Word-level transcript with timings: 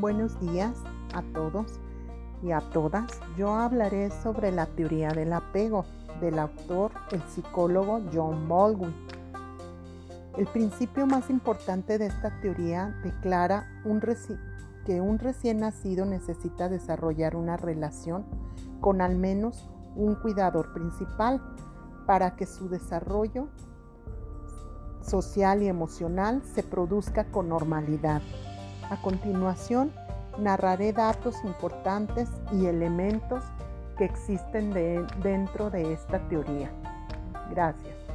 Buenos 0.00 0.40
días 0.40 0.72
a 1.12 1.20
todos 1.34 1.78
y 2.42 2.52
a 2.52 2.60
todas. 2.70 3.20
Yo 3.36 3.52
hablaré 3.52 4.10
sobre 4.10 4.50
la 4.50 4.64
teoría 4.64 5.10
del 5.10 5.30
apego 5.30 5.84
del 6.22 6.38
autor, 6.38 6.92
el 7.12 7.20
psicólogo 7.24 8.00
John 8.10 8.48
Baldwin. 8.48 8.94
El 10.38 10.46
principio 10.46 11.06
más 11.06 11.28
importante 11.28 11.98
de 11.98 12.06
esta 12.06 12.40
teoría 12.40 12.98
declara 13.04 13.68
que 14.86 15.02
un 15.02 15.18
recién 15.18 15.60
nacido 15.60 16.06
necesita 16.06 16.70
desarrollar 16.70 17.36
una 17.36 17.58
relación 17.58 18.24
con 18.80 19.02
al 19.02 19.16
menos 19.16 19.68
un 19.96 20.14
cuidador 20.14 20.72
principal 20.72 21.42
para 22.06 22.36
que 22.36 22.46
su 22.46 22.70
desarrollo 22.70 23.48
social 25.02 25.62
y 25.62 25.68
emocional 25.68 26.42
se 26.54 26.62
produzca 26.62 27.30
con 27.30 27.50
normalidad. 27.50 28.22
A 28.90 28.96
continuación, 28.96 29.92
narraré 30.38 30.92
datos 30.92 31.36
importantes 31.44 32.28
y 32.52 32.66
elementos 32.66 33.44
que 33.96 34.04
existen 34.04 34.72
dentro 35.22 35.70
de 35.70 35.92
esta 35.92 36.18
teoría. 36.28 36.70
Gracias. 37.50 38.09